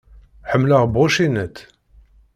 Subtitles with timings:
[0.49, 1.57] Ḥemmleɣ Brauchinet.